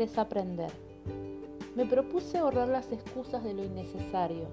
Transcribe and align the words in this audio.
desaprender. 0.00 0.72
Me 1.76 1.84
propuse 1.84 2.38
ahorrar 2.38 2.68
las 2.68 2.90
excusas 2.90 3.44
de 3.44 3.52
lo 3.52 3.62
innecesario, 3.62 4.48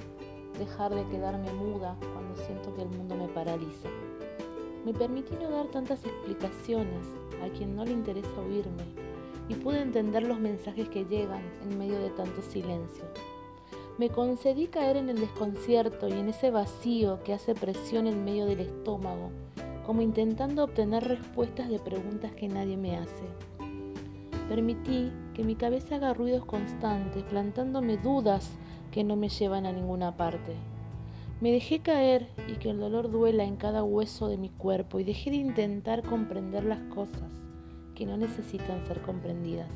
dejar 0.59 0.93
de 0.93 1.07
quedarme 1.07 1.51
muda 1.53 1.97
cuando 2.13 2.35
siento 2.35 2.75
que 2.75 2.81
el 2.81 2.89
mundo 2.89 3.15
me 3.15 3.29
paraliza. 3.29 3.87
Me 4.85 4.93
permití 4.93 5.33
no 5.41 5.49
dar 5.49 5.67
tantas 5.67 6.05
explicaciones 6.05 7.07
a 7.41 7.49
quien 7.57 7.75
no 7.75 7.85
le 7.85 7.91
interesa 7.91 8.29
oírme 8.41 8.83
y 9.47 9.55
pude 9.55 9.81
entender 9.81 10.27
los 10.27 10.39
mensajes 10.39 10.89
que 10.89 11.05
llegan 11.05 11.43
en 11.63 11.77
medio 11.77 11.97
de 11.99 12.09
tanto 12.09 12.41
silencio. 12.41 13.05
Me 13.97 14.09
concedí 14.09 14.67
caer 14.67 14.97
en 14.97 15.09
el 15.09 15.19
desconcierto 15.19 16.09
y 16.09 16.13
en 16.13 16.27
ese 16.29 16.51
vacío 16.51 17.23
que 17.23 17.33
hace 17.33 17.55
presión 17.55 18.05
en 18.05 18.25
medio 18.25 18.45
del 18.45 18.59
estómago, 18.59 19.31
como 19.85 20.01
intentando 20.01 20.65
obtener 20.65 21.07
respuestas 21.07 21.69
de 21.69 21.79
preguntas 21.79 22.33
que 22.33 22.49
nadie 22.49 22.75
me 22.75 22.97
hace. 22.97 23.23
Permití 24.49 25.11
que 25.33 25.43
mi 25.43 25.55
cabeza 25.55 25.95
haga 25.95 26.13
ruidos 26.13 26.45
constantes, 26.45 27.23
plantándome 27.23 27.97
dudas 27.97 28.49
que 28.91 29.03
no 29.03 29.15
me 29.15 29.29
llevan 29.29 29.65
a 29.65 29.73
ninguna 29.73 30.15
parte. 30.15 30.55
Me 31.41 31.51
dejé 31.51 31.79
caer 31.79 32.29
y 32.47 32.53
que 32.53 32.69
el 32.69 32.79
dolor 32.79 33.11
duela 33.11 33.43
en 33.43 33.57
cada 33.57 33.83
hueso 33.83 34.27
de 34.27 34.37
mi 34.37 34.49
cuerpo 34.49 34.99
y 34.99 35.03
dejé 35.03 35.29
de 35.29 35.37
intentar 35.37 36.01
comprender 36.01 36.63
las 36.63 36.79
cosas 36.93 37.31
que 37.93 38.05
no 38.05 38.17
necesitan 38.17 38.85
ser 38.87 39.01
comprendidas. 39.01 39.67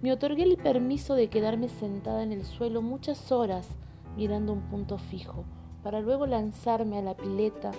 Me 0.00 0.12
otorgué 0.12 0.44
el 0.44 0.56
permiso 0.56 1.14
de 1.14 1.28
quedarme 1.28 1.68
sentada 1.68 2.22
en 2.22 2.32
el 2.32 2.44
suelo 2.44 2.80
muchas 2.80 3.30
horas 3.32 3.68
mirando 4.16 4.52
un 4.52 4.62
punto 4.62 4.96
fijo, 4.96 5.44
para 5.82 6.00
luego 6.00 6.26
lanzarme 6.26 6.98
a 6.98 7.02
la 7.02 7.16
pileta 7.16 7.72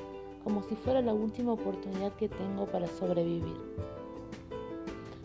como 0.44 0.62
si 0.64 0.76
fuera 0.76 1.02
la 1.02 1.14
última 1.14 1.54
oportunidad 1.54 2.14
que 2.14 2.30
tengo 2.30 2.66
para 2.66 2.88
sobrevivir. 2.88 3.58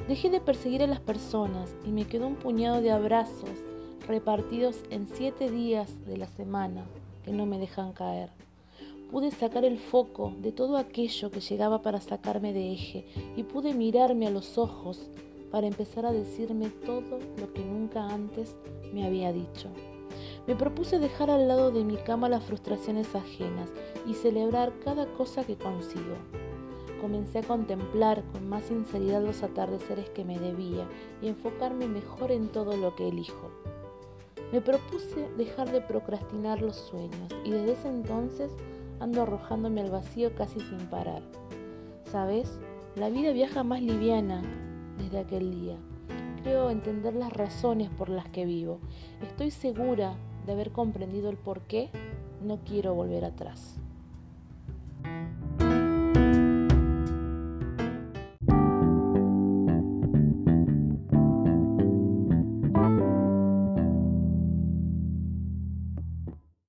Dejé 0.09 0.31
de 0.31 0.41
perseguir 0.41 0.85
a 0.85 0.87
las 0.87 1.01
personas 1.01 1.75
y 1.85 1.91
me 1.91 2.07
quedó 2.07 2.29
un 2.29 2.37
puñado 2.37 2.81
de 2.81 2.93
abrazos 2.93 3.51
repartidos 4.07 4.77
en 4.91 5.09
siete 5.09 5.51
días 5.51 6.07
de 6.07 6.17
la 6.17 6.29
semana 6.29 6.85
que 7.25 7.33
no 7.33 7.45
me 7.45 7.59
dejan 7.59 7.93
caer. 7.93 8.31
Pude 9.11 9.33
sacar 9.33 9.65
el 9.65 9.79
foco 9.79 10.33
de 10.39 10.53
todo 10.53 10.77
aquello 10.77 11.33
que 11.33 11.41
llegaba 11.41 11.83
para 11.83 12.01
sacarme 12.01 12.53
de 12.53 12.73
eje 12.73 13.05
y 13.37 13.43
pude 13.43 13.75
mirarme 13.75 14.29
a 14.29 14.31
los 14.31 14.59
ojos 14.59 15.11
para 15.51 15.67
empezar 15.67 16.07
a 16.07 16.13
decirme 16.13 16.71
todo 16.71 17.19
lo 17.39 17.53
que 17.53 17.65
nunca 17.65 18.09
antes 18.09 18.55
me 18.93 19.05
había 19.05 19.33
dicho. 19.33 19.71
Me 20.47 20.55
propuse 20.55 21.01
dejar 21.01 21.31
al 21.31 21.49
lado 21.49 21.73
de 21.73 21.83
mi 21.83 21.97
cama 21.97 22.29
las 22.29 22.45
frustraciones 22.45 23.13
ajenas 23.17 23.71
y 24.07 24.15
celebrar 24.15 24.73
cada 24.85 25.07
cosa 25.15 25.43
que 25.45 25.57
consigo 25.57 26.15
comencé 26.99 27.41
a 27.41 27.43
contemplar 27.43 28.23
con 28.33 28.49
más 28.49 28.65
sinceridad 28.65 29.23
los 29.23 29.43
atardeceres 29.43 30.11
que 30.11 30.25
me 30.25 30.39
debía 30.39 30.87
y 31.23 31.29
enfocarme 31.29 31.89
mejor 31.89 32.33
en 32.33 32.49
todo 32.49 32.77
lo 32.77 32.95
que 32.97 33.09
elijo. 33.09 33.51
Me 34.53 34.61
propuse 34.61 35.29
dejar 35.37 35.73
de 35.73 35.81
procrastinar 35.81 36.63
los 36.63 36.77
sueños 36.77 37.35
y 37.45 37.51
desde 37.51 37.73
ese 37.73 37.89
entonces 37.89 38.53
ando 39.01 39.23
arrojándome 39.23 39.81
al 39.81 39.91
vacío 39.91 40.35
casi 40.35 40.61
sin 40.61 40.79
parar. 40.89 41.23
¿Sabes? 42.05 42.59
La 42.95 43.09
vida 43.11 43.33
viaja 43.33 43.65
más 43.65 43.83
liviana 43.83 44.43
desde 44.99 45.19
aquel 45.19 45.51
día. 45.51 45.77
Creo 46.43 46.71
entender 46.71 47.15
las 47.15 47.33
razones 47.33 47.91
por 47.91 48.09
las 48.09 48.29
que 48.29 48.47
vivo. 48.47 48.79
Estoy 49.21 49.51
segura 49.51 50.15
de 50.47 50.53
haber 50.53 50.71
comprendido 50.71 51.29
el 51.29 51.37
por 51.37 51.63
qué 51.63 51.91
no 52.43 52.61
quiero 52.65 52.95
volver 52.95 53.25
atrás. 53.25 53.81